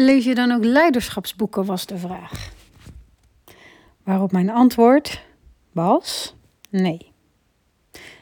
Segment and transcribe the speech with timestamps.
[0.00, 2.52] Lees je dan ook leiderschapsboeken, was de vraag.
[4.02, 5.24] Waarop mijn antwoord
[5.72, 6.34] was
[6.70, 7.12] nee.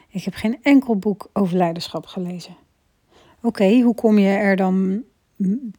[0.09, 2.57] Ik heb geen enkel boek over leiderschap gelezen.
[3.41, 5.03] Oké, hoe kom je er dan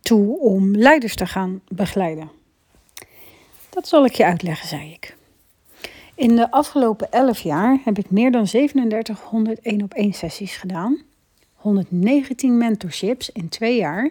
[0.00, 2.30] toe om leiders te gaan begeleiden?
[3.70, 5.16] Dat zal ik je uitleggen, zei ik.
[6.14, 11.02] In de afgelopen 11 jaar heb ik meer dan 3700 1 op 1 sessies gedaan,
[11.54, 14.10] 119 mentorships in twee jaar,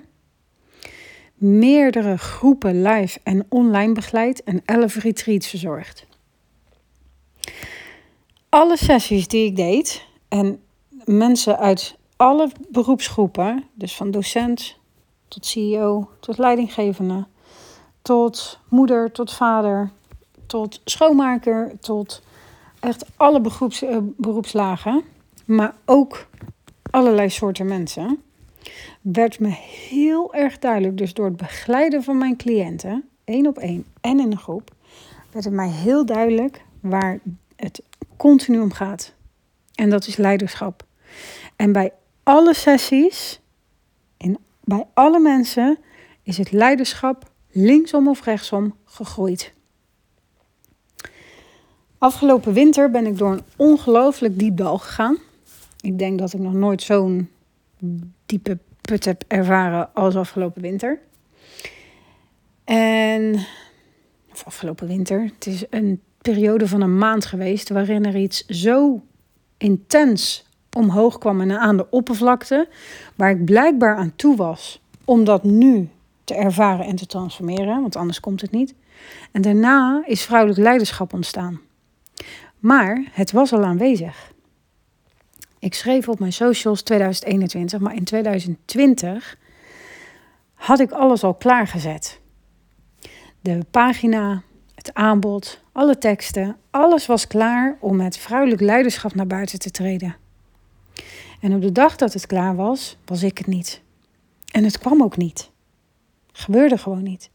[1.37, 6.05] meerdere groepen live en online begeleid en 11 retreats verzorgd.
[8.49, 10.61] Alle sessies die ik deed en
[11.05, 14.75] mensen uit alle beroepsgroepen, dus van docent
[15.27, 17.25] tot CEO, tot leidinggevende,
[18.01, 19.91] tot moeder, tot vader,
[20.45, 22.21] tot schoonmaker, tot
[22.79, 25.03] echt alle beroeps, uh, beroepslagen,
[25.45, 26.27] maar ook
[26.91, 28.21] allerlei soorten mensen,
[29.01, 29.49] werd me
[29.89, 34.31] heel erg duidelijk, dus door het begeleiden van mijn cliënten, één op één en in
[34.31, 34.75] een groep,
[35.31, 37.19] werd het mij heel duidelijk waar
[37.55, 37.81] het
[38.17, 39.13] continu om gaat.
[39.75, 40.85] En dat is leiderschap.
[41.55, 41.91] En bij
[42.23, 43.39] alle sessies,
[44.17, 45.77] in, bij alle mensen,
[46.23, 49.53] is het leiderschap linksom of rechtsom gegroeid.
[51.97, 55.17] Afgelopen winter ben ik door een ongelooflijk diep dal gegaan.
[55.81, 57.29] Ik denk dat ik nog nooit zo'n
[58.27, 60.99] diepe put heb ervaren als afgelopen winter.
[62.63, 63.35] En,
[64.31, 65.23] of afgelopen winter.
[65.23, 69.03] Het is een periode van een maand geweest waarin er iets zo
[69.57, 70.45] intens
[70.77, 72.69] omhoog kwam en aan de oppervlakte,
[73.15, 75.89] waar ik blijkbaar aan toe was om dat nu
[76.23, 78.73] te ervaren en te transformeren, want anders komt het niet.
[79.31, 81.59] En daarna is vrouwelijk leiderschap ontstaan.
[82.59, 84.31] Maar het was al aanwezig.
[85.59, 89.37] Ik schreef op mijn socials 2021, maar in 2020
[90.53, 92.19] had ik alles al klaargezet.
[93.41, 94.41] De pagina,
[94.75, 100.15] het aanbod, alle teksten, alles was klaar om met vrouwelijk leiderschap naar buiten te treden.
[101.41, 103.81] En op de dag dat het klaar was, was ik het niet.
[104.51, 105.51] En het kwam ook niet.
[106.31, 107.29] Gebeurde gewoon niet.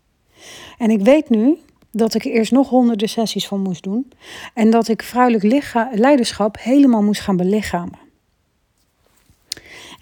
[0.79, 1.59] En ik weet nu
[1.91, 4.13] dat ik eerst nog honderden sessies van moest doen.
[4.55, 8.02] En dat ik vrouwelijk leiderschap helemaal moest gaan belichamen.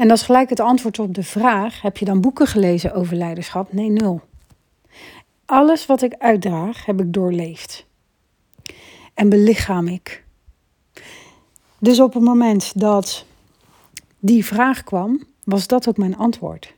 [0.00, 3.16] En dat is gelijk het antwoord op de vraag: heb je dan boeken gelezen over
[3.16, 3.72] leiderschap?
[3.72, 4.20] Nee, nul.
[5.44, 7.86] Alles wat ik uitdraag, heb ik doorleefd.
[9.14, 10.24] En belichaam ik.
[11.78, 13.24] Dus op het moment dat
[14.18, 16.74] die vraag kwam, was dat ook mijn antwoord.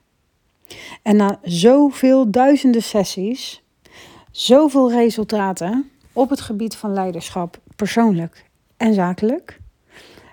[1.02, 3.62] En na zoveel duizenden sessies,
[4.30, 8.44] zoveel resultaten op het gebied van leiderschap, persoonlijk
[8.76, 9.60] en zakelijk,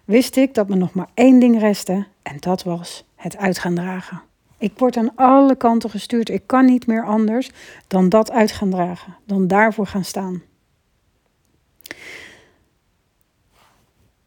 [0.06, 3.76] wist ik dat me nog maar één ding restte en dat was het uit gaan
[3.76, 4.22] dragen.
[4.58, 6.30] Ik word aan alle kanten gestuurd.
[6.30, 7.50] Ik kan niet meer anders
[7.88, 10.42] dan dat uit gaan dragen, dan daarvoor gaan staan.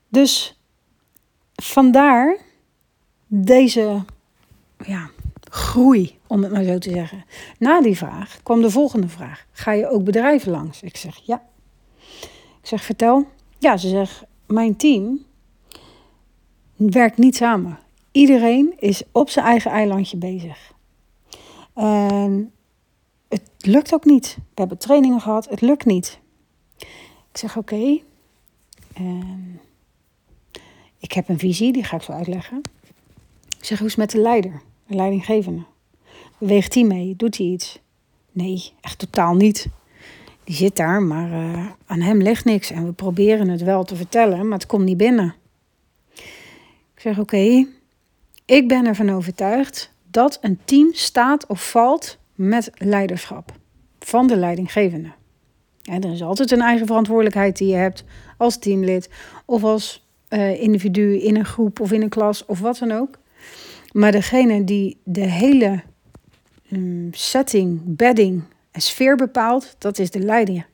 [0.09, 0.59] Dus
[1.55, 2.37] vandaar
[3.27, 4.05] deze
[4.85, 5.11] ja,
[5.51, 7.25] groei, om het maar zo te zeggen.
[7.59, 10.83] Na die vraag kwam de volgende vraag: Ga je ook bedrijven langs?
[10.83, 11.43] Ik zeg ja.
[12.61, 13.27] Ik zeg vertel.
[13.59, 15.25] Ja, ze zegt: Mijn team
[16.77, 17.79] werkt niet samen.
[18.13, 20.73] Iedereen is op zijn eigen eilandje bezig.
[21.75, 22.53] En
[23.29, 24.37] het lukt ook niet.
[24.37, 26.21] We hebben trainingen gehad, het lukt niet.
[27.31, 28.01] Ik zeg oké.
[30.99, 32.61] ik heb een visie, die ga ik zo uitleggen.
[33.59, 35.63] Ik zeg hoe is het met de leider, de leidinggevende?
[36.39, 37.17] Beweegt hij mee?
[37.17, 37.79] Doet hij iets?
[38.33, 39.67] Nee, echt totaal niet.
[40.45, 42.71] Die zit daar, maar uh, aan hem ligt niks.
[42.71, 45.35] En we proberen het wel te vertellen, maar het komt niet binnen.
[46.95, 47.67] Ik zeg oké,
[48.45, 53.53] ik ben ervan overtuigd dat een team staat of valt met leiderschap
[53.99, 55.13] van de leidinggevende.
[55.83, 58.05] En er is altijd een eigen verantwoordelijkheid die je hebt
[58.37, 59.11] als teamlid
[59.45, 63.19] of als uh, individu in een groep of in een klas of wat dan ook.
[63.93, 65.83] Maar degene die de hele
[66.73, 70.67] um, setting, bedding en sfeer bepaalt, dat is de leider.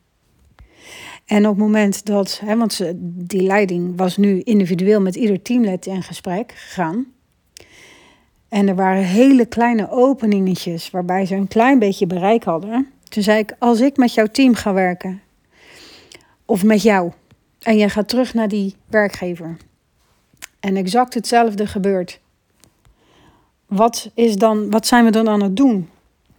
[1.25, 5.85] En op het moment dat, hè, want die leiding was nu individueel met ieder teamlid
[5.85, 7.05] in gesprek gegaan.
[8.49, 12.87] En er waren hele kleine openingetjes waarbij ze een klein beetje bereik hadden.
[13.03, 15.21] Toen zei ik, als ik met jouw team ga werken,
[16.45, 17.11] of met jou,
[17.61, 19.57] en jij gaat terug naar die werkgever,
[20.59, 22.19] en exact hetzelfde gebeurt,
[23.65, 25.89] wat, is dan, wat zijn we dan aan het doen?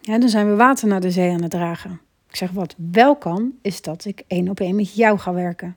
[0.01, 2.01] Dan zijn we water naar de zee aan het dragen.
[2.29, 5.77] Ik zeg, wat wel kan, is dat ik één op één met jou ga werken.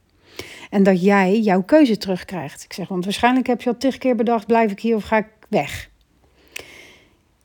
[0.70, 2.64] En dat jij jouw keuze terugkrijgt.
[2.64, 5.18] Ik zeg, want waarschijnlijk heb je al tig keer bedacht, blijf ik hier of ga
[5.18, 5.90] ik weg?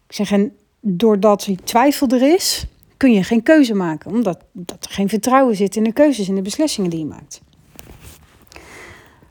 [0.08, 2.66] Ik zeg, en doordat die twijfel er is,
[2.96, 4.10] kun je geen keuze maken.
[4.10, 7.40] Omdat dat er geen vertrouwen zit in de keuzes en de beslissingen die je maakt.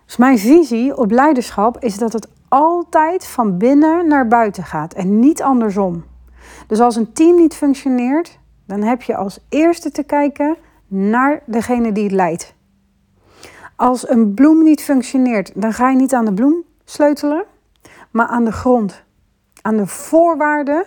[0.05, 5.19] Dus mijn visie op leiderschap is dat het altijd van binnen naar buiten gaat en
[5.19, 6.03] niet andersom.
[6.67, 10.57] Dus als een team niet functioneert, dan heb je als eerste te kijken
[10.87, 12.53] naar degene die het leidt.
[13.75, 17.43] Als een bloem niet functioneert, dan ga je niet aan de bloem sleutelen,
[18.11, 19.05] maar aan de grond.
[19.67, 20.85] Aan de voorwaarden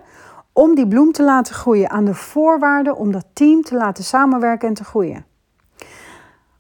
[0.53, 1.91] om die bloem te laten groeien.
[1.91, 5.25] Aan de voorwaarden om dat team te laten samenwerken en te groeien.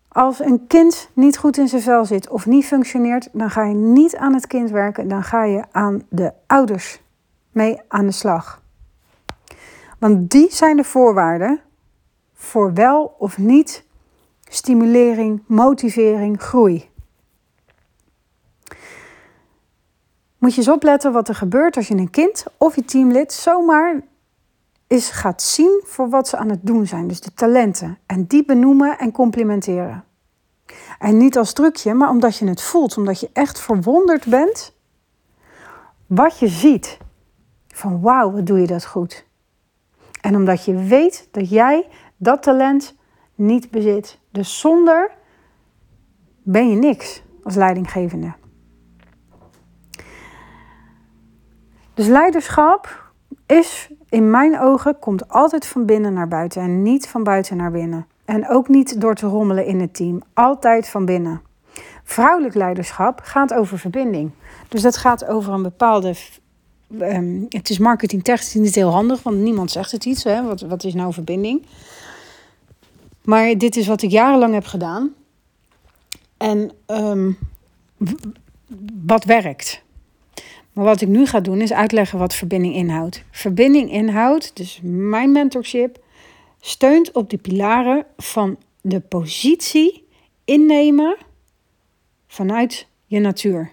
[0.08, 3.74] Als een kind niet goed in zijn vel zit of niet functioneert, dan ga je
[3.74, 7.02] niet aan het kind werken, dan ga je aan de ouders
[7.52, 8.62] mee aan de slag.
[9.98, 11.60] Want die zijn de voorwaarden
[12.34, 13.84] voor wel of niet
[14.44, 16.89] stimulering, motivering, groei.
[20.40, 24.00] Moet je eens opletten wat er gebeurt als je een kind of je teamlid zomaar
[24.86, 27.08] is gaat zien voor wat ze aan het doen zijn.
[27.08, 27.98] Dus de talenten.
[28.06, 30.04] En die benoemen en complimenteren.
[30.98, 32.96] En niet als trucje, maar omdat je het voelt.
[32.96, 34.74] Omdat je echt verwonderd bent
[36.06, 36.98] wat je ziet.
[37.68, 39.24] Van wauw, wat doe je dat goed.
[40.20, 42.94] En omdat je weet dat jij dat talent
[43.34, 44.18] niet bezit.
[44.30, 45.10] Dus zonder
[46.42, 48.32] ben je niks als leidinggevende.
[52.00, 53.10] Dus leiderschap
[53.46, 57.70] is in mijn ogen komt altijd van binnen naar buiten en niet van buiten naar
[57.70, 58.06] binnen.
[58.24, 61.42] En ook niet door te rommelen in het team, altijd van binnen.
[62.04, 64.30] Vrouwelijk leiderschap gaat over verbinding.
[64.68, 66.14] Dus dat gaat over een bepaalde.
[67.00, 70.24] Um, het is marketingtechnisch niet heel handig, want niemand zegt het iets.
[70.24, 70.42] Hè?
[70.42, 71.66] Wat, wat is nou verbinding?
[73.22, 75.14] Maar dit is wat ik jarenlang heb gedaan.
[76.36, 77.38] En um,
[79.04, 79.82] wat werkt.
[80.72, 83.22] Maar wat ik nu ga doen is uitleggen wat verbinding inhoudt.
[83.30, 86.02] Verbinding inhoudt, dus mijn mentorship,
[86.60, 90.04] steunt op de pilaren van de positie
[90.44, 91.16] innemen
[92.26, 93.72] vanuit je natuur.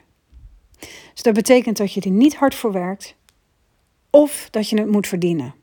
[1.13, 3.15] Dus dat betekent dat je er niet hard voor werkt
[4.09, 5.53] of dat je het moet verdienen.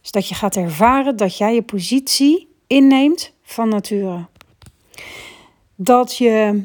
[0.00, 4.26] Dus dat je gaat ervaren dat jij je positie inneemt van nature.
[5.74, 6.62] Dat je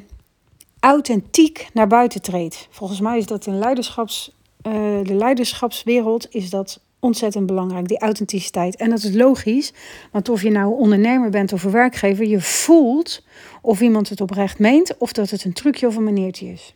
[0.83, 2.67] authentiek naar buiten treedt.
[2.69, 4.35] Volgens mij is dat in leiderschaps,
[4.67, 8.75] uh, de leiderschapswereld is dat ontzettend belangrijk, die authenticiteit.
[8.75, 9.73] En dat is logisch,
[10.11, 13.23] want of je nou ondernemer bent of een werkgever, je voelt
[13.61, 16.75] of iemand het oprecht meent of dat het een trucje of een maniertje is.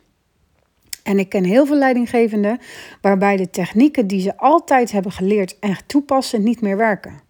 [1.02, 2.58] En ik ken heel veel leidinggevenden
[3.00, 7.20] waarbij de technieken die ze altijd hebben geleerd en toepassen niet meer werken.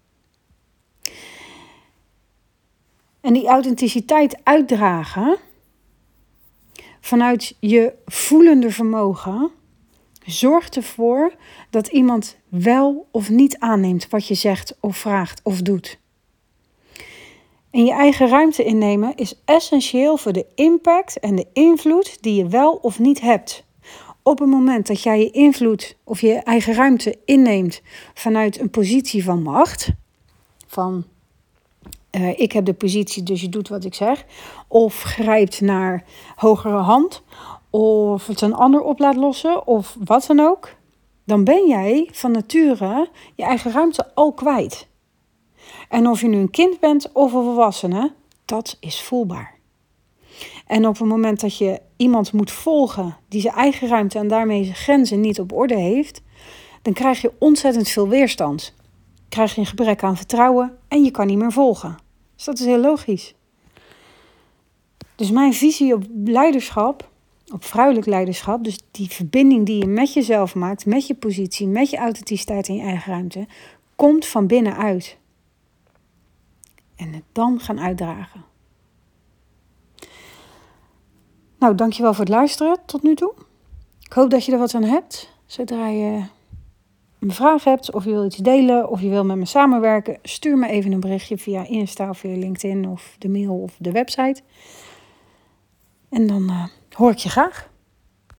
[3.21, 5.37] En die authenticiteit uitdragen
[7.01, 9.51] vanuit je voelende vermogen
[10.25, 11.33] zorgt ervoor
[11.69, 15.99] dat iemand wel of niet aanneemt wat je zegt of vraagt of doet.
[17.71, 22.47] En je eigen ruimte innemen is essentieel voor de impact en de invloed die je
[22.47, 23.63] wel of niet hebt.
[24.23, 27.81] Op het moment dat jij je invloed of je eigen ruimte inneemt
[28.13, 29.89] vanuit een positie van macht,
[30.67, 31.05] van
[32.11, 34.25] uh, ik heb de positie, dus je doet wat ik zeg,
[34.67, 36.03] of grijpt naar
[36.35, 37.23] hogere hand,
[37.69, 40.75] of het een ander op laat lossen, of wat dan ook,
[41.25, 44.87] dan ben jij van nature je eigen ruimte al kwijt.
[45.89, 48.13] En of je nu een kind bent of een volwassene,
[48.45, 49.57] dat is voelbaar.
[50.67, 54.63] En op het moment dat je iemand moet volgen die zijn eigen ruimte en daarmee
[54.63, 56.21] zijn grenzen niet op orde heeft,
[56.81, 58.73] dan krijg je ontzettend veel weerstand.
[59.29, 61.97] Krijg je een gebrek aan vertrouwen en je kan niet meer volgen.
[62.35, 63.35] Dus dat is heel logisch.
[65.15, 67.09] Dus mijn visie op leiderschap,
[67.53, 71.89] op vrouwelijk leiderschap, dus die verbinding die je met jezelf maakt, met je positie, met
[71.89, 73.47] je authenticiteit in je eigen ruimte,
[73.95, 75.17] komt van binnenuit.
[76.95, 78.43] En het dan gaan uitdragen.
[81.59, 83.33] Nou, dankjewel voor het luisteren tot nu toe.
[84.01, 85.33] Ik hoop dat je er wat aan hebt.
[85.45, 86.23] Zodra je
[87.19, 90.57] een vraag hebt of je wil iets delen of je wil met me samenwerken, stuur
[90.57, 94.41] me even een berichtje via Insta of via LinkedIn of de mail of de website.
[96.09, 97.69] En dan uh, hoor ik je graag.